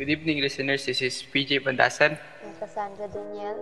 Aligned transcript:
Good 0.00 0.08
evening, 0.08 0.40
listeners. 0.40 0.86
This 0.88 1.02
is 1.04 1.20
PJ 1.20 1.60
Bandasan, 1.60 2.16
and 2.16 2.56
Cassandra 2.56 3.04
Daniel. 3.12 3.52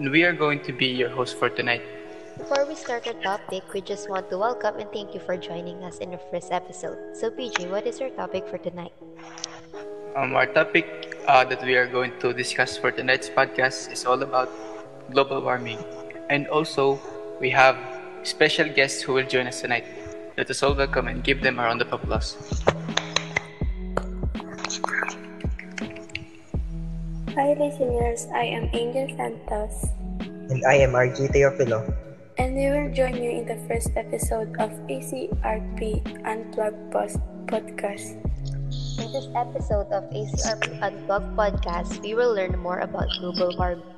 and 0.00 0.08
we 0.08 0.24
are 0.24 0.32
going 0.32 0.64
to 0.64 0.72
be 0.72 0.88
your 0.88 1.10
host 1.12 1.36
for 1.36 1.50
tonight. 1.52 1.84
Before 2.38 2.64
we 2.64 2.72
start 2.74 3.04
our 3.04 3.12
topic, 3.20 3.68
we 3.76 3.82
just 3.84 4.08
want 4.08 4.32
to 4.32 4.38
welcome 4.40 4.80
and 4.80 4.88
thank 4.88 5.12
you 5.12 5.20
for 5.20 5.36
joining 5.36 5.84
us 5.84 5.98
in 5.98 6.16
the 6.16 6.20
first 6.32 6.56
episode. 6.56 6.96
So, 7.12 7.28
PJ, 7.28 7.68
what 7.68 7.84
is 7.84 8.00
your 8.00 8.08
topic 8.16 8.48
for 8.48 8.56
tonight? 8.56 8.96
Um, 10.16 10.32
our 10.32 10.48
topic 10.48 11.20
uh, 11.28 11.44
that 11.44 11.60
we 11.60 11.76
are 11.76 11.84
going 11.86 12.16
to 12.24 12.32
discuss 12.32 12.80
for 12.80 12.88
tonight's 12.88 13.28
podcast 13.28 13.92
is 13.92 14.08
all 14.08 14.24
about 14.24 14.48
global 15.12 15.44
warming. 15.44 15.84
And 16.32 16.48
also, 16.48 16.96
we 17.44 17.52
have 17.52 17.76
special 18.22 18.72
guests 18.72 19.04
who 19.04 19.12
will 19.12 19.28
join 19.28 19.52
us 19.52 19.60
tonight. 19.60 19.84
Let 20.40 20.48
us 20.48 20.62
all 20.62 20.72
welcome 20.72 21.12
and 21.12 21.20
give 21.22 21.44
them 21.44 21.60
a 21.60 21.68
round 21.68 21.84
of 21.84 21.92
applause. 21.92 22.40
Hi 27.48 27.56
listeners, 27.56 28.28
I 28.28 28.44
am 28.44 28.68
Angel 28.76 29.08
Santos 29.16 29.88
And 30.52 30.60
I 30.68 30.84
am 30.84 30.92
RJ 30.92 31.32
Teofilo. 31.32 31.80
and 32.36 32.52
we 32.52 32.68
will 32.68 32.92
join 32.92 33.16
you 33.16 33.40
in 33.40 33.48
the 33.48 33.56
first 33.64 33.88
episode 33.96 34.52
of 34.60 34.68
ACRP 34.92 36.04
Unplugged 36.28 36.92
Post 36.92 37.16
Podcast. 37.48 38.20
In 39.00 39.08
this 39.16 39.32
episode 39.32 39.88
of 39.96 40.04
ACRP 40.12 40.76
Unplugged 40.84 41.32
podcast, 41.40 42.04
we 42.04 42.12
will 42.12 42.36
learn 42.36 42.52
more 42.60 42.84
about 42.84 43.08
global 43.16 43.56
warming. 43.56 43.97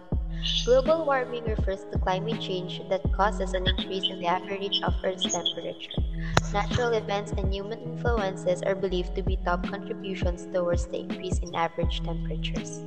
Global 0.64 1.04
warming 1.04 1.44
refers 1.44 1.84
to 1.92 1.98
climate 2.00 2.40
change 2.40 2.80
that 2.88 3.04
causes 3.12 3.52
an 3.52 3.68
increase 3.68 4.08
in 4.08 4.20
the 4.20 4.26
average 4.26 4.80
of 4.80 4.96
Earth's 5.04 5.28
temperature. 5.28 6.00
Natural 6.52 6.96
events 6.96 7.32
and 7.36 7.52
human 7.52 7.78
influences 7.80 8.62
are 8.62 8.74
believed 8.74 9.14
to 9.16 9.22
be 9.22 9.36
top 9.44 9.68
contributions 9.68 10.48
towards 10.48 10.86
the 10.86 11.00
increase 11.04 11.38
in 11.40 11.54
average 11.54 12.00
temperatures. 12.00 12.80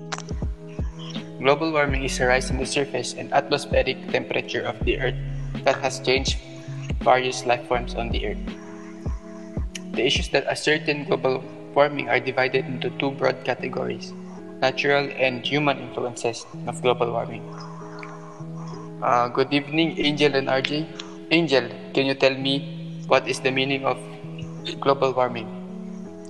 Global 1.37 1.71
warming 1.71 2.03
is 2.05 2.19
a 2.19 2.25
rise 2.25 2.49
in 2.49 2.57
the 2.57 2.65
surface 2.65 3.13
and 3.13 3.31
atmospheric 3.33 4.01
temperature 4.09 4.65
of 4.65 4.79
the 4.81 4.97
Earth 4.97 5.19
that 5.61 5.77
has 5.77 5.99
changed 5.99 6.39
various 7.05 7.45
life 7.45 7.67
forms 7.67 7.93
on 7.93 8.09
the 8.09 8.33
Earth. 8.33 8.45
The 9.93 10.01
issues 10.01 10.29
that 10.29 10.47
ascertain 10.47 11.05
global 11.05 11.43
warming 11.75 12.09
are 12.09 12.19
divided 12.19 12.65
into 12.65 12.89
two 12.97 13.11
broad 13.11 13.45
categories 13.45 14.13
natural 14.63 15.11
and 15.19 15.43
human 15.43 15.77
influences 15.77 16.45
of 16.71 16.79
global 16.81 17.11
warming. 17.11 17.43
Uh, 19.03 19.27
good 19.27 19.51
evening, 19.51 19.99
Angel 19.99 20.31
and 20.39 20.47
RJ. 20.47 20.87
Angel, 21.31 21.67
can 21.93 22.07
you 22.07 22.15
tell 22.15 22.31
me 22.31 23.03
what 23.11 23.27
is 23.27 23.43
the 23.43 23.51
meaning 23.51 23.83
of 23.83 23.99
global 24.79 25.11
warming? 25.11 25.51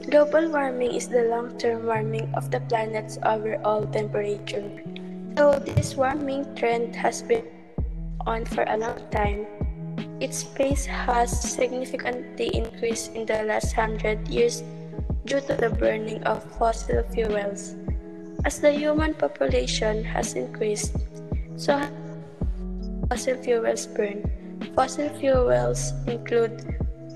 Global 0.10 0.50
warming 0.50 0.98
is 0.98 1.08
the 1.08 1.30
long-term 1.30 1.86
warming 1.86 2.34
of 2.34 2.50
the 2.50 2.60
planet's 2.62 3.22
overall 3.22 3.86
temperature. 3.86 4.66
Though 5.38 5.62
this 5.62 5.94
warming 5.94 6.50
trend 6.56 6.96
has 6.96 7.22
been 7.22 7.46
on 8.26 8.46
for 8.46 8.66
a 8.66 8.78
long 8.78 8.98
time, 9.14 9.46
its 10.20 10.44
pace 10.44 10.86
has 10.90 11.30
significantly 11.30 12.50
increased 12.54 13.14
in 13.14 13.30
the 13.30 13.46
last 13.46 13.74
hundred 13.74 14.28
years 14.28 14.64
due 15.26 15.42
to 15.46 15.54
the 15.54 15.70
burning 15.70 16.24
of 16.24 16.42
fossil 16.58 17.06
fuels. 17.14 17.78
As 18.44 18.60
the 18.60 18.76
human 18.76 19.16
population 19.16 20.04
has 20.04 20.36
increased, 20.36 21.00
so 21.56 21.80
have 21.80 21.96
fossil 23.08 23.40
fuels 23.40 23.88
burn. 23.88 24.20
Fossil 24.76 25.08
fuels 25.16 25.96
include 26.08 26.60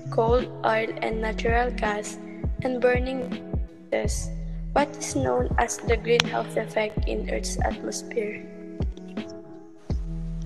coal, 0.08 0.40
oil, 0.64 0.88
and 1.04 1.20
natural 1.20 1.68
gas, 1.76 2.16
and 2.64 2.80
burning 2.80 3.28
gases, 3.92 4.32
what 4.72 4.88
is 4.96 5.12
known 5.16 5.52
as 5.58 5.76
the 5.84 6.00
greenhouse 6.00 6.56
effect 6.56 6.96
in 7.04 7.28
Earth's 7.28 7.60
atmosphere. 7.60 8.40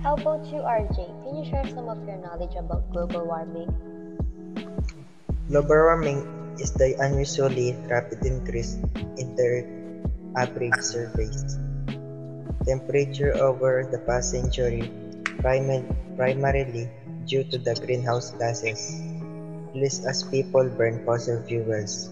How 0.02 0.18
about 0.18 0.42
you, 0.50 0.66
RJ? 0.66 0.98
Can 0.98 1.32
you 1.38 1.46
share 1.46 1.66
some 1.70 1.86
of 1.86 2.02
your 2.02 2.18
knowledge 2.18 2.58
about 2.58 2.90
global 2.90 3.22
warming? 3.22 3.70
Global 5.46 5.78
warming 5.86 6.26
is 6.58 6.74
the 6.74 6.98
unusually 6.98 7.78
rapid 7.86 8.26
increase 8.26 8.82
in 9.14 9.36
the 9.38 9.46
Earth's 9.46 9.81
average 10.36 10.80
surface 10.80 11.58
temperature 12.64 13.34
over 13.42 13.84
the 13.90 13.98
past 14.06 14.30
century, 14.30 14.90
primarily 15.42 16.88
due 17.26 17.44
to 17.44 17.58
the 17.58 17.74
greenhouse 17.82 18.30
gases 18.38 19.02
released 19.74 20.04
as 20.04 20.22
people 20.24 20.68
burn 20.68 21.04
fossil 21.04 21.42
fuels. 21.42 22.10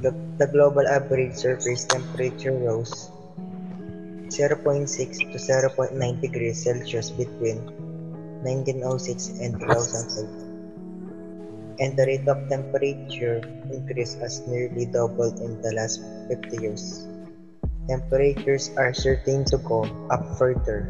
The, 0.00 0.10
the 0.38 0.46
global 0.46 0.86
average 0.88 1.34
surface 1.34 1.84
temperature 1.84 2.52
rose 2.52 3.10
0.6 4.30 4.88
to 4.88 5.38
0.9 5.38 6.20
degrees 6.20 6.64
Celsius 6.64 7.10
between 7.10 7.58
1906 8.42 9.38
and 9.40 9.60
2005 9.60 10.44
and 11.80 11.96
the 11.98 12.06
rate 12.06 12.28
of 12.28 12.48
temperature 12.48 13.42
increase 13.70 14.14
has 14.14 14.46
nearly 14.46 14.86
doubled 14.86 15.38
in 15.40 15.60
the 15.62 15.72
last 15.72 16.00
50 16.28 16.62
years. 16.62 17.06
Temperatures 17.88 18.70
are 18.76 18.94
certain 18.94 19.44
to 19.46 19.58
go 19.58 19.84
up 20.10 20.24
further. 20.38 20.88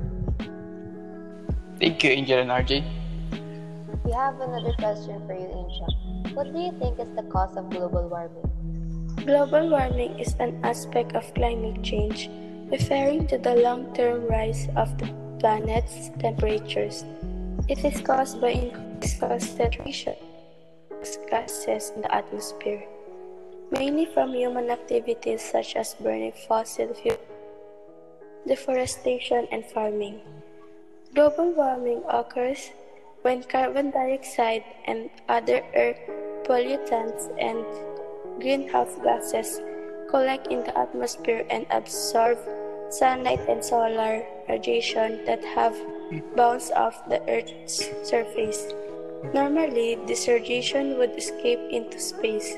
Thank 1.79 2.05
you, 2.05 2.11
Angel 2.11 2.39
and 2.39 2.51
RJ. 2.51 2.85
We 4.05 4.13
have 4.13 4.39
another 4.41 4.73
question 4.79 5.19
for 5.27 5.35
you, 5.35 5.51
Angel. 5.51 5.91
What 6.35 6.53
do 6.53 6.59
you 6.59 6.73
think 6.79 7.01
is 7.01 7.11
the 7.17 7.27
cause 7.31 7.57
of 7.57 7.71
global 7.71 8.09
warming? 8.09 8.47
Global 9.27 9.71
warming 9.71 10.19
is 10.19 10.37
an 10.39 10.61
aspect 10.63 11.17
of 11.17 11.27
climate 11.35 11.83
change 11.83 12.31
referring 12.71 13.27
to 13.29 13.39
the 13.39 13.55
long 13.57 13.93
term 13.95 14.27
rise 14.27 14.69
of 14.77 14.97
the 14.99 15.09
planet's 15.41 16.11
temperatures. 16.19 17.05
It 17.69 17.85
is 17.85 18.01
caused 18.01 18.41
by 18.41 18.51
increased 18.51 19.21
concentration 19.21 20.17
of 20.91 21.09
gases 21.31 21.93
in 21.97 22.03
the 22.03 22.15
atmosphere, 22.15 22.85
mainly 23.75 24.07
from 24.07 24.35
human 24.35 24.71
activities 24.71 25.43
such 25.43 25.75
as 25.77 25.95
burning 25.95 26.33
fossil 26.47 26.95
fuels, 26.95 27.19
deforestation, 28.47 29.49
and 29.51 29.65
farming. 29.67 30.21
Global 31.15 31.53
warming 31.53 32.03
occurs 32.09 32.71
when 33.23 33.43
carbon 33.43 33.91
dioxide 33.91 34.65
and 34.87 35.11
other 35.29 35.63
air 35.73 35.95
pollutants 36.45 37.31
and 37.41 37.65
greenhouse 38.41 38.95
gases 39.03 39.61
collect 40.11 40.49
in 40.49 40.63
the 40.63 40.77
atmosphere 40.79 41.47
and 41.51 41.67
absorb 41.71 42.39
sunlight 42.91 43.41
and 43.49 43.65
solar 43.65 44.23
radiation 44.49 45.25
that 45.25 45.43
have 45.43 45.75
bounced 46.37 46.73
off 46.73 47.09
the 47.09 47.19
Earth's 47.29 47.91
surface. 48.07 48.73
Normally, 49.33 49.99
this 50.07 50.29
radiation 50.29 50.99
would 50.99 51.17
escape 51.17 51.61
into 51.71 51.99
space, 51.99 52.55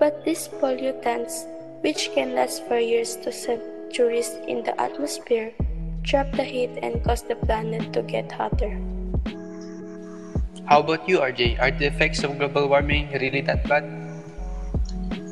but 0.00 0.24
these 0.24 0.48
pollutants, 0.48 1.44
which 1.84 2.08
can 2.16 2.32
last 2.32 2.64
for 2.64 2.80
years 2.80 3.20
to 3.20 3.28
centuries 3.28 4.32
in 4.48 4.64
the 4.64 4.72
atmosphere, 4.80 5.52
trap 6.02 6.32
the 6.32 6.42
heat 6.42 6.72
and 6.80 7.04
cause 7.04 7.20
the 7.28 7.36
planet 7.44 7.92
to 7.92 8.00
get 8.00 8.32
hotter. 8.32 8.80
How 10.64 10.80
about 10.80 11.04
you, 11.04 11.20
RJ? 11.20 11.60
Are 11.60 11.70
the 11.70 11.84
effects 11.84 12.24
of 12.24 12.40
global 12.40 12.72
warming 12.72 13.12
really 13.12 13.44
that 13.44 13.68
bad? 13.68 13.84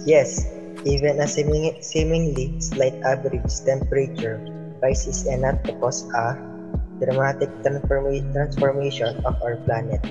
Yes, 0.04 0.44
even 0.84 1.16
a 1.16 1.26
seeming, 1.26 1.80
seemingly 1.80 2.60
slight 2.60 2.94
average 3.08 3.48
temperature 3.64 4.36
rise 4.84 5.08
is 5.08 5.24
enough 5.26 5.62
to 5.64 5.72
cause 5.80 6.04
a 6.12 6.36
dramatic 7.00 7.48
transforma- 7.64 8.20
transformation 8.36 9.16
of 9.24 9.34
our 9.40 9.56
planet. 9.64 10.04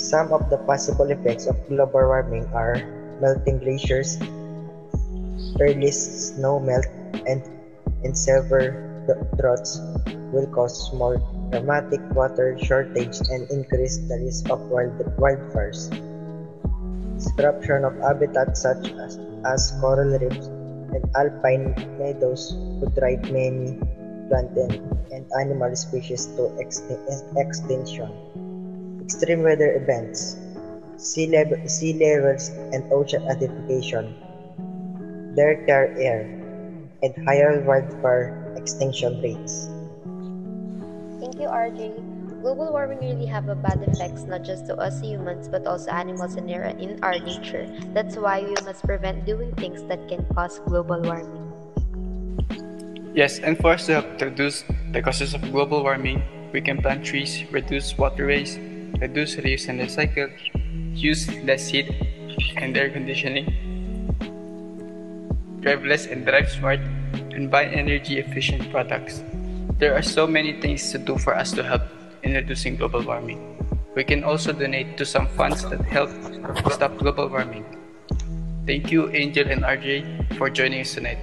Some 0.00 0.32
of 0.32 0.48
the 0.48 0.56
possible 0.64 1.12
effects 1.12 1.44
of 1.44 1.60
global 1.68 2.08
warming 2.08 2.48
are 2.56 2.80
melting 3.20 3.60
glaciers, 3.60 4.16
early 5.60 5.92
snow 5.92 6.58
melt, 6.58 6.88
and, 7.28 7.44
and 8.02 8.16
severe 8.16 8.80
droughts 9.36 9.76
will 10.32 10.48
cause 10.56 10.88
more 10.96 11.20
dramatic 11.52 12.00
water 12.16 12.56
shortage 12.56 13.20
and 13.28 13.44
increase 13.52 14.00
the 14.08 14.16
risk 14.24 14.48
of 14.48 14.64
wild, 14.72 14.96
wildfires. 15.20 15.92
Disruption 17.20 17.84
of 17.84 17.92
habitats 18.00 18.62
such 18.64 18.96
as, 19.04 19.20
as 19.44 19.76
coral 19.84 20.16
reefs 20.16 20.48
and 20.96 21.04
alpine 21.14 21.76
meadows 22.00 22.56
could 22.80 22.96
drive 22.96 23.20
many 23.30 23.76
plant 24.32 24.56
and, 24.56 24.80
and 25.12 25.28
animal 25.38 25.76
species 25.76 26.24
to 26.40 26.48
extin- 26.56 27.04
extinction. 27.36 28.08
Extreme 29.10 29.42
weather 29.42 29.74
events, 29.74 30.38
sea, 30.94 31.26
level, 31.26 31.58
sea 31.66 31.98
levels 31.98 32.54
and 32.70 32.86
ocean 32.94 33.18
acidification, 33.26 34.14
dirtier 35.34 35.90
air, 35.98 36.22
and 37.02 37.10
higher 37.26 37.58
wildfire 37.66 38.38
extinction 38.54 39.18
rates. 39.18 39.66
Thank 41.18 41.42
you, 41.42 41.50
RJ. 41.50 41.90
global 42.38 42.70
warming 42.70 43.02
really 43.02 43.26
have 43.26 43.50
a 43.50 43.58
bad 43.58 43.82
effects 43.82 44.30
not 44.30 44.46
just 44.46 44.70
to 44.70 44.78
us 44.78 45.02
humans 45.02 45.50
but 45.50 45.66
also 45.66 45.90
animals 45.90 46.38
and 46.38 46.46
our, 46.46 46.70
in 46.78 46.94
our 47.02 47.18
nature. 47.18 47.66
That's 47.90 48.14
why 48.14 48.46
we 48.46 48.54
must 48.62 48.86
prevent 48.86 49.26
doing 49.26 49.50
things 49.58 49.82
that 49.90 50.06
can 50.06 50.22
cause 50.38 50.62
global 50.70 51.02
warming. 51.02 51.50
Yes, 53.12 53.42
and 53.42 53.58
for 53.58 53.74
us 53.74 53.90
to 53.90 53.98
help 53.98 54.20
reduce 54.22 54.62
the 54.94 55.02
causes 55.02 55.34
of 55.34 55.42
global 55.50 55.82
warming, 55.82 56.22
we 56.54 56.62
can 56.62 56.78
plant 56.78 57.04
trees, 57.04 57.42
reduce 57.50 57.98
waterways, 57.98 58.54
reduce, 59.00 59.36
reuse, 59.36 59.68
and 59.68 59.80
recycle, 59.80 60.30
use 60.94 61.28
less 61.44 61.68
heat 61.68 61.90
and 62.56 62.76
air 62.76 62.90
conditioning, 62.90 63.48
drive 65.60 65.84
less 65.84 66.06
and 66.06 66.24
drive 66.26 66.48
smart, 66.50 66.80
and 67.32 67.50
buy 67.50 67.64
energy 67.64 68.18
efficient 68.18 68.70
products. 68.70 69.22
There 69.78 69.96
are 69.96 70.02
so 70.02 70.26
many 70.26 70.60
things 70.60 70.92
to 70.92 70.98
do 70.98 71.16
for 71.16 71.34
us 71.34 71.52
to 71.52 71.62
help 71.62 71.82
in 72.22 72.34
reducing 72.34 72.76
global 72.76 73.02
warming. 73.02 73.56
We 73.96 74.04
can 74.04 74.22
also 74.22 74.52
donate 74.52 74.96
to 74.98 75.04
some 75.04 75.26
funds 75.34 75.64
that 75.68 75.80
help 75.82 76.10
stop 76.70 76.96
global 76.98 77.28
warming. 77.28 77.64
Thank 78.66 78.92
you, 78.92 79.10
Angel 79.10 79.48
and 79.48 79.62
RJ, 79.64 80.36
for 80.36 80.50
joining 80.50 80.82
us 80.82 80.94
tonight. 80.94 81.18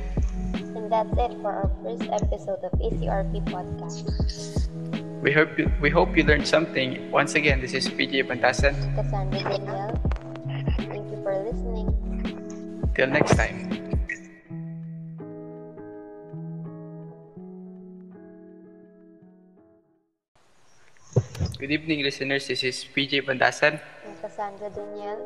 And 0.75 0.91
that's 0.91 1.13
it 1.13 1.37
for 1.41 1.53
our 1.53 1.71
first 1.83 2.09
episode 2.11 2.65
of 2.65 2.73
ACRP 2.81 3.45
podcast. 3.47 4.67
We 5.21 5.33
hope 5.33 5.57
you, 5.57 5.71
we 5.81 5.89
hope 5.89 6.15
you 6.15 6.23
learned 6.23 6.47
something. 6.47 7.09
Once 7.11 7.33
again, 7.33 7.59
this 7.59 7.73
is 7.73 7.89
PJ 7.89 8.29
Bandasan. 8.29 8.77
Thank 10.77 11.09
you 11.09 11.17
for 11.25 11.33
listening. 11.41 11.89
Till 12.93 13.07
next 13.07 13.35
time. 13.35 13.65
Good 21.57 21.71
evening, 21.71 22.03
listeners. 22.03 22.47
This 22.47 22.63
is 22.63 22.85
PJ 22.85 23.25
Bandasan, 23.25 23.81
I'm 24.05 24.15
Cassandra 24.21 24.69
Daniel. 24.69 25.17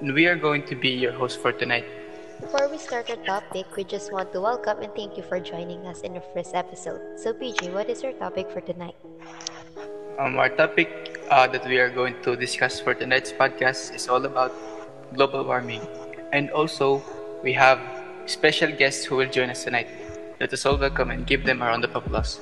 and 0.00 0.14
we 0.14 0.26
are 0.26 0.36
going 0.36 0.62
to 0.70 0.76
be 0.76 0.90
your 0.90 1.12
host 1.12 1.42
for 1.42 1.50
tonight. 1.50 2.05
Before 2.40 2.68
we 2.68 2.76
start 2.76 3.08
our 3.08 3.16
topic, 3.24 3.64
we 3.76 3.84
just 3.84 4.12
want 4.12 4.30
to 4.36 4.40
welcome 4.44 4.84
and 4.84 4.92
thank 4.92 5.16
you 5.16 5.22
for 5.22 5.40
joining 5.40 5.86
us 5.88 6.02
in 6.02 6.12
the 6.12 6.20
first 6.36 6.54
episode. 6.54 7.00
So, 7.16 7.32
PJ, 7.32 7.72
what 7.72 7.88
is 7.88 8.02
your 8.02 8.12
topic 8.12 8.52
for 8.52 8.60
tonight? 8.60 8.94
Um, 10.20 10.36
our 10.36 10.50
topic 10.50 11.24
uh, 11.30 11.46
that 11.48 11.64
we 11.64 11.78
are 11.80 11.88
going 11.88 12.20
to 12.28 12.36
discuss 12.36 12.78
for 12.78 12.92
tonight's 12.92 13.32
podcast 13.32 13.94
is 13.94 14.08
all 14.08 14.24
about 14.24 14.52
global 15.14 15.44
warming. 15.44 15.80
And 16.32 16.50
also, 16.50 17.02
we 17.42 17.54
have 17.54 17.80
special 18.26 18.70
guests 18.70 19.06
who 19.06 19.16
will 19.16 19.32
join 19.32 19.48
us 19.48 19.64
tonight. 19.64 19.88
Let 20.38 20.52
us 20.52 20.66
all 20.66 20.76
welcome 20.76 21.10
and 21.10 21.26
give 21.26 21.44
them 21.44 21.62
a 21.62 21.66
round 21.66 21.84
of 21.84 21.96
applause. 21.96 22.36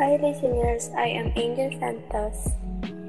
Hi 0.00 0.16
listeners, 0.16 0.88
I 0.96 1.08
am 1.20 1.32
Angel 1.36 1.68
Santos, 1.80 2.48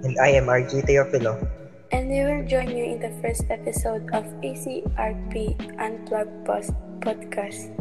And 0.03 0.19
I 0.19 0.35
am 0.35 0.47
RJ 0.47 0.83
Teofilo. 0.83 1.56
And 1.91 2.09
we 2.09 2.19
will 2.19 2.43
join 2.43 2.67
you 2.67 2.83
in 2.83 2.99
the 2.99 3.13
first 3.21 3.45
episode 3.49 4.03
of 4.11 4.25
ACRP 4.43 5.55
Unplugged 5.79 6.45
Post 6.45 6.73
Podcast. 6.99 7.71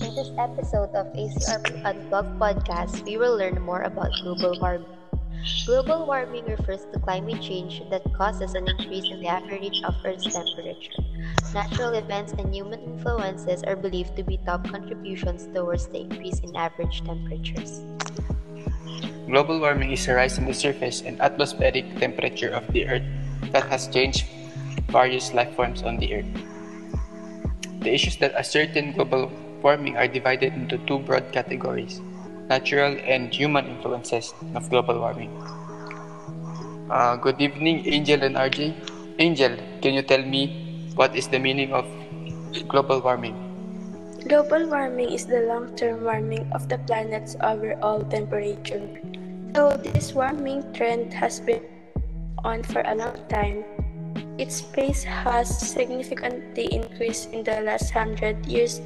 In 0.00 0.14
this 0.16 0.32
episode 0.38 0.88
of 0.96 1.12
ACRP 1.12 1.84
Unplugged 1.84 2.40
podcast, 2.40 3.04
we 3.04 3.18
will 3.18 3.36
learn 3.36 3.60
more 3.60 3.82
about 3.82 4.08
global 4.22 4.56
warming. 4.60 4.88
Global 5.66 6.06
warming 6.06 6.46
refers 6.46 6.86
to 6.92 6.98
climate 6.98 7.42
change 7.42 7.82
that 7.90 8.02
causes 8.16 8.54
an 8.54 8.66
increase 8.68 9.04
in 9.12 9.20
the 9.20 9.28
average 9.28 9.82
of 9.84 9.94
Earth's 10.04 10.32
temperature. 10.32 10.96
Natural 11.52 11.92
events 11.94 12.32
and 12.32 12.54
human 12.54 12.80
influences 12.80 13.62
are 13.64 13.76
believed 13.76 14.16
to 14.16 14.24
be 14.24 14.40
top 14.46 14.64
contributions 14.66 15.46
towards 15.52 15.86
the 15.88 16.00
increase 16.08 16.40
in 16.40 16.56
average 16.56 17.04
temperatures. 17.04 17.84
Global 19.28 19.60
warming 19.60 19.92
is 19.92 20.08
a 20.08 20.14
rise 20.14 20.38
in 20.38 20.46
the 20.46 20.54
surface 20.54 21.02
and 21.02 21.20
atmospheric 21.20 21.84
temperature 21.98 22.50
of 22.50 22.66
the 22.72 22.88
Earth 22.88 23.06
that 23.52 23.66
has 23.68 23.88
changed 23.88 24.26
various 24.88 25.32
life 25.34 25.54
forms 25.56 25.82
on 25.82 25.98
the 25.98 26.14
Earth. 26.14 26.32
The 27.80 27.92
issues 27.92 28.16
that 28.18 28.34
ascertain 28.34 28.92
global 28.92 29.30
warming 29.62 29.96
are 29.96 30.08
divided 30.08 30.54
into 30.54 30.78
two 30.86 30.98
broad 31.00 31.32
categories 31.32 32.00
natural 32.48 32.94
and 33.02 33.34
human 33.34 33.66
influences 33.66 34.32
of 34.54 34.70
global 34.70 35.00
warming. 35.00 35.30
Uh, 36.90 37.16
good 37.16 37.40
evening, 37.40 37.82
Angel 37.86 38.22
and 38.22 38.36
RJ. 38.36 38.74
Angel, 39.18 39.56
can 39.82 39.94
you 39.94 40.02
tell 40.02 40.22
me 40.22 40.90
what 40.94 41.16
is 41.16 41.26
the 41.26 41.38
meaning 41.38 41.72
of 41.72 41.84
global 42.68 43.00
warming? 43.00 43.34
Global 44.28 44.66
warming 44.70 45.10
is 45.10 45.26
the 45.26 45.42
long 45.50 45.74
term 45.74 46.04
warming 46.04 46.46
of 46.52 46.68
the 46.68 46.78
planet's 46.86 47.36
overall 47.42 48.02
temperature. 48.06 48.86
So, 49.54 49.76
this 49.76 50.14
warming 50.14 50.72
trend 50.72 51.14
has 51.14 51.40
been 51.40 51.62
on 52.46 52.62
for 52.62 52.86
a 52.86 52.94
long 52.94 53.18
time. 53.26 53.66
Its 54.38 54.62
pace 54.62 55.02
has 55.02 55.50
significantly 55.50 56.70
increased 56.70 57.34
in 57.34 57.42
the 57.42 57.58
last 57.66 57.90
hundred 57.90 58.46
years 58.46 58.80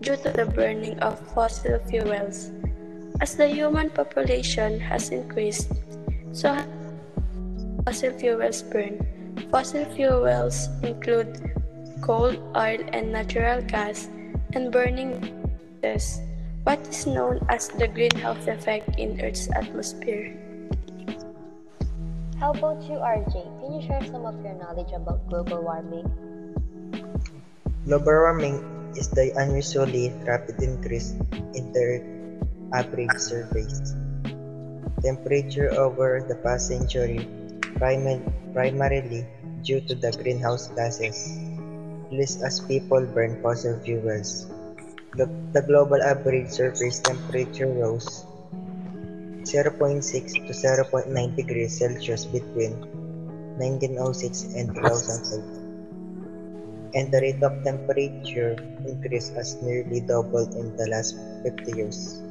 due 0.00 0.16
to 0.16 0.32
the 0.32 0.48
burning 0.48 0.96
of 1.04 1.20
fossil 1.36 1.78
fuels. 1.84 2.50
As 3.20 3.36
the 3.36 3.46
human 3.46 3.90
population 3.90 4.80
has 4.80 5.10
increased, 5.10 5.68
so 6.32 6.56
fossil 7.84 8.16
fuels 8.16 8.62
burn. 8.62 8.98
Fossil 9.50 9.84
fuels 9.92 10.68
include 10.82 11.36
coal, 12.00 12.32
oil, 12.56 12.80
and 12.92 13.12
natural 13.12 13.60
gas, 13.62 14.08
and 14.54 14.72
burning 14.72 15.20
gases, 15.82 16.22
what 16.64 16.80
is 16.88 17.06
known 17.06 17.44
as 17.48 17.68
the 17.68 17.86
greenhouse 17.86 18.46
effect 18.46 18.98
in 18.98 19.20
Earth's 19.20 19.48
atmosphere. 19.54 20.34
How 22.38 22.50
about 22.50 22.82
you, 22.90 22.98
RJ? 22.98 23.32
Can 23.62 23.72
you 23.72 23.82
share 23.86 24.02
some 24.10 24.26
of 24.26 24.34
your 24.42 24.54
knowledge 24.54 24.90
about 24.90 25.22
global 25.28 25.62
warming? 25.62 26.06
Global 27.86 28.26
warming 28.26 28.58
is 28.96 29.08
the 29.08 29.30
unusually 29.36 30.10
rapid 30.26 30.62
increase 30.62 31.14
in 31.54 31.70
the 31.72 32.02
average 32.72 33.14
surface 33.18 33.94
temperature 35.04 35.70
over 35.76 36.24
the 36.26 36.34
past 36.40 36.68
century, 36.72 37.28
primarily 37.76 39.26
due 39.62 39.80
to 39.84 39.94
the 39.94 40.10
greenhouse 40.16 40.68
gases 40.72 41.38
released 42.10 42.42
as 42.42 42.60
people 42.60 43.04
burn 43.12 43.40
fossil 43.42 43.78
fuels. 43.84 44.46
The, 45.14 45.30
the 45.52 45.62
global 45.62 46.02
average 46.02 46.50
surface 46.50 46.98
temperature 47.00 47.68
rose 47.68 48.26
0.6 49.44 50.02
to 50.02 50.52
0.9 50.52 51.36
degrees 51.36 51.78
Celsius 51.78 52.24
between 52.24 52.72
1906 53.60 54.56
and 54.56 54.74
2005 54.74 55.64
and 56.94 57.10
the 57.10 57.20
rate 57.20 57.42
of 57.42 57.52
temperature 57.66 58.54
increase 58.86 59.28
has 59.34 59.60
nearly 59.62 60.00
doubled 60.00 60.54
in 60.54 60.74
the 60.76 60.86
last 60.86 61.18
50 61.42 61.76
years. 61.76 62.22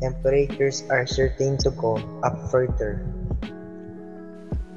Temperatures 0.00 0.82
are 0.90 1.06
certain 1.06 1.56
to 1.58 1.70
go 1.76 2.00
up 2.24 2.34
further. 2.50 3.04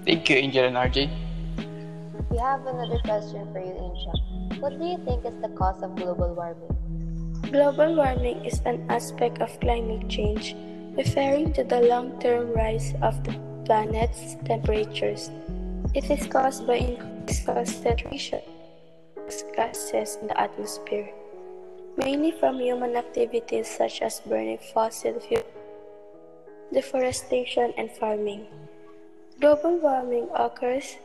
Thank 0.05 0.29
you, 0.29 0.35
Angel 0.35 0.65
and 0.65 0.75
RJ. 0.75 1.09
We 2.29 2.37
have 2.37 2.67
another 2.67 2.99
question 3.07 3.47
for 3.55 3.63
you, 3.63 3.73
Angel. 3.73 4.15
What 4.59 4.77
do 4.77 4.85
you 4.85 4.99
think 5.07 5.25
is 5.25 5.33
the 5.41 5.49
cause 5.55 5.81
of 5.81 5.95
global 5.95 6.35
warming? 6.35 6.75
Global 7.49 7.95
warming 7.95 8.43
is 8.45 8.61
an 8.65 8.85
aspect 8.91 9.41
of 9.41 9.49
climate 9.59 10.07
change 10.09 10.55
referring 10.97 11.51
to 11.53 11.63
the 11.63 11.81
long 11.81 12.19
term 12.19 12.51
rise 12.53 12.93
of 13.01 13.23
the 13.23 13.35
planet's 13.65 14.35
temperatures. 14.45 15.29
It 15.93 16.09
is 16.09 16.27
caused 16.27 16.67
by 16.67 16.75
increased 16.75 17.45
concentration 17.45 18.41
of 19.17 19.33
gases 19.55 20.17
in 20.21 20.27
the 20.27 20.39
atmosphere, 20.39 21.09
mainly 21.97 22.31
from 22.31 22.59
human 22.59 22.95
activities 22.95 23.67
such 23.67 24.01
as 24.01 24.21
burning 24.21 24.59
fossil 24.73 25.19
fuels, 25.19 25.43
deforestation, 26.71 27.73
and 27.77 27.91
farming. 27.91 28.47
Global 29.39 29.77
warming 29.77 30.29
occurs 30.33 30.95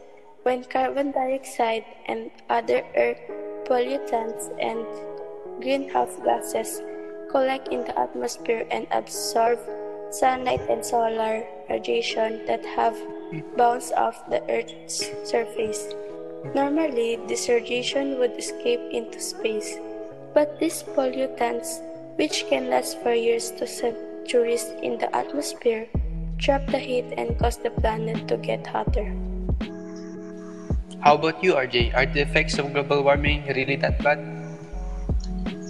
when 0.44 0.64
carbon 0.64 1.10
dioxide 1.10 1.84
and 2.06 2.30
other 2.48 2.82
air 2.94 3.18
pollutants 3.66 4.54
and 4.60 4.86
greenhouse 5.60 6.16
gases 6.24 6.80
collect 7.30 7.68
in 7.68 7.84
the 7.84 7.98
atmosphere 7.98 8.66
and 8.70 8.86
absorb 8.90 9.58
sunlight 10.10 10.60
and 10.68 10.84
solar 10.84 11.46
radiation 11.68 12.44
that 12.46 12.64
have 12.64 12.96
bounced 13.56 13.92
off 13.94 14.28
the 14.28 14.42
Earth's 14.50 15.10
surface. 15.24 15.94
Normally, 16.54 17.16
this 17.28 17.48
radiation 17.48 18.18
would 18.18 18.36
escape 18.38 18.80
into 18.90 19.20
space, 19.20 19.78
but 20.34 20.58
these 20.58 20.82
pollutants, 20.82 21.80
which 22.16 22.46
can 22.48 22.70
last 22.70 22.98
for 23.02 23.14
years 23.14 23.50
to 23.52 23.66
centuries 23.66 24.64
in 24.82 24.98
the 24.98 25.14
atmosphere, 25.14 25.86
trap 26.38 26.66
the 26.68 26.78
heat 26.78 27.06
and 27.16 27.38
cause 27.38 27.58
the 27.58 27.70
planet 27.70 28.26
to 28.28 28.36
get 28.36 28.66
hotter. 28.66 29.14
How 31.00 31.14
about 31.14 31.42
you, 31.42 31.54
RJ? 31.54 31.94
Are 31.96 32.04
the 32.04 32.20
effects 32.20 32.58
of 32.58 32.72
global 32.72 33.02
warming 33.02 33.46
really 33.46 33.76
that 33.76 34.02
bad? 34.02 34.20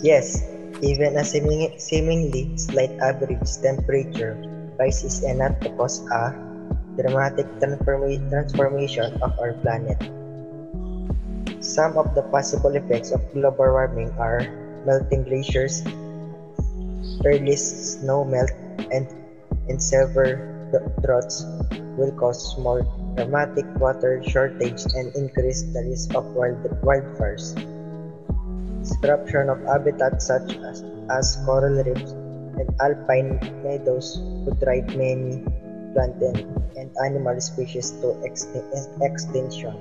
Yes, 0.02 0.49
Even 0.80 1.16
a 1.20 1.24
seeming, 1.24 1.76
seemingly 1.76 2.56
slight 2.56 2.90
average 3.04 3.44
temperature 3.60 4.32
rise 4.80 5.04
is 5.04 5.20
enough 5.22 5.60
to 5.60 5.68
cause 5.76 6.00
a 6.08 6.32
dramatic 6.96 7.44
transforma- 7.60 8.16
transformation 8.32 9.12
of 9.20 9.36
our 9.36 9.52
planet. 9.60 10.00
Some 11.60 12.00
of 12.00 12.16
the 12.16 12.24
possible 12.32 12.72
effects 12.72 13.12
of 13.12 13.20
global 13.36 13.76
warming 13.76 14.08
are 14.16 14.40
melting 14.88 15.24
glaciers, 15.24 15.84
early 17.28 17.56
snow 17.56 18.24
melt, 18.24 18.50
and, 18.88 19.04
and 19.68 19.76
severe 19.76 20.40
droughts 21.04 21.44
will 22.00 22.12
cause 22.16 22.56
more 22.56 22.80
dramatic 23.16 23.68
water 23.76 24.24
shortage 24.24 24.80
and 24.96 25.12
increase 25.14 25.60
the 25.76 25.84
risk 25.84 26.16
of 26.16 26.24
wild, 26.32 26.64
wildfires. 26.80 27.52
Disruption 28.80 29.48
of 29.48 29.60
habitats 29.68 30.26
such 30.26 30.56
as, 30.64 30.82
as 31.10 31.36
coral 31.44 31.84
reefs 31.84 32.12
and 32.56 32.68
alpine 32.80 33.36
meadows 33.62 34.20
could 34.44 34.58
drive 34.60 34.88
many 34.96 35.44
plant 35.92 36.16
and, 36.22 36.90
animal 37.04 37.40
species 37.40 37.92
to 38.00 38.16
extin- 38.24 38.64
extinction. 39.02 39.76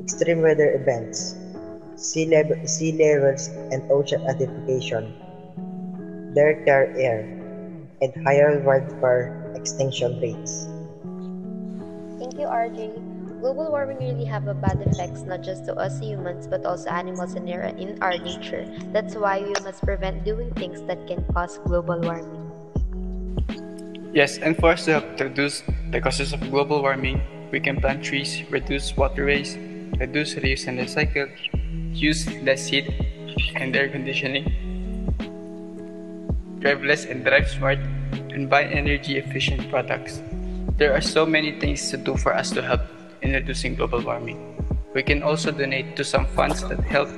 Extreme 0.00 0.42
weather 0.42 0.74
events, 0.74 1.34
sea, 1.96 2.30
sea 2.64 2.92
levels 2.92 3.48
and 3.70 3.82
ocean 3.90 4.20
acidification, 4.30 5.10
dirtier 6.34 6.92
air, 6.96 7.20
and 8.00 8.12
higher 8.24 8.58
wildfire 8.60 9.30
extinction 9.54 10.18
rates. 10.20 10.66
Thank 12.18 12.38
you, 12.38 12.46
RJ. 12.46 13.13
Global 13.44 13.68
warming 13.68 14.00
really 14.00 14.24
have 14.24 14.48
a 14.48 14.56
bad 14.56 14.80
effects 14.80 15.20
not 15.28 15.44
just 15.44 15.68
to 15.68 15.76
us 15.76 16.00
humans 16.00 16.48
but 16.48 16.64
also 16.64 16.88
animals 16.88 17.34
and 17.34 17.44
in 17.44 18.00
our 18.00 18.16
nature. 18.16 18.64
That's 18.88 19.16
why 19.20 19.44
we 19.44 19.52
must 19.60 19.84
prevent 19.84 20.24
doing 20.24 20.48
things 20.56 20.80
that 20.88 20.96
can 21.06 21.20
cause 21.28 21.60
global 21.68 22.00
warming. 22.00 22.40
Yes, 24.16 24.38
and 24.38 24.56
for 24.56 24.72
us 24.72 24.86
to 24.86 24.96
help 24.96 25.20
reduce 25.20 25.62
the 25.92 26.00
causes 26.00 26.32
of 26.32 26.40
global 26.48 26.80
warming, 26.80 27.20
we 27.52 27.60
can 27.60 27.76
plant 27.76 28.02
trees, 28.02 28.40
reduce 28.48 28.96
water 28.96 29.26
waste, 29.26 29.60
reduce 30.00 30.40
reuse 30.40 30.64
and 30.64 30.80
recycle, 30.80 31.28
use 31.92 32.24
less 32.48 32.64
heat 32.64 32.88
and 33.56 33.76
air 33.76 33.90
conditioning, 33.90 34.48
drive 36.60 36.82
less 36.82 37.04
and 37.04 37.22
drive 37.26 37.50
smart, 37.50 37.76
and 38.32 38.48
buy 38.48 38.64
energy 38.64 39.18
efficient 39.18 39.68
products. 39.68 40.22
There 40.78 40.96
are 40.96 41.04
so 41.04 41.26
many 41.26 41.60
things 41.60 41.90
to 41.90 41.98
do 41.98 42.16
for 42.16 42.32
us 42.34 42.48
to 42.56 42.62
help 42.62 42.80
in 43.24 43.32
reducing 43.32 43.74
global 43.74 44.04
warming. 44.04 44.36
We 44.92 45.02
can 45.02 45.24
also 45.24 45.50
donate 45.50 45.96
to 45.96 46.04
some 46.04 46.28
funds 46.36 46.60
that 46.68 46.78
help 46.84 47.08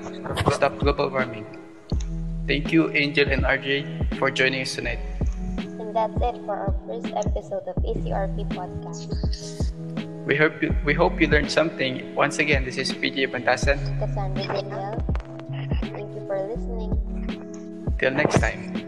stop 0.55 0.79
global 0.79 1.11
warming. 1.11 1.45
Thank 2.47 2.73
you, 2.73 2.95
Angel 2.95 3.29
and 3.29 3.43
RJ, 3.43 4.17
for 4.17 4.31
joining 4.31 4.63
us 4.63 4.79
tonight. 4.79 5.03
And 5.59 5.91
that's 5.91 6.15
it 6.15 6.39
for 6.47 6.55
our 6.55 6.75
first 6.87 7.11
episode 7.11 7.67
of 7.67 7.75
ACRP 7.83 8.47
Podcast. 8.55 9.11
We 10.25 10.37
hope 10.39 10.63
you, 10.63 10.75
we 10.87 10.95
hope 10.95 11.21
you 11.21 11.27
learned 11.27 11.51
something. 11.51 12.15
Once 12.15 12.39
again, 12.39 12.65
this 12.65 12.79
is 12.79 12.95
PJ 12.95 13.35
Bandasan. 13.35 13.79
Cassandra 13.99 14.47
Daniel. 14.47 15.03
Thank 15.91 16.09
you 16.15 16.23
for 16.27 16.39
listening. 16.47 16.95
Till 17.99 18.15
next 18.15 18.39
time. 18.39 18.86